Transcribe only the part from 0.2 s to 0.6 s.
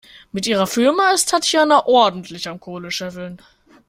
Mit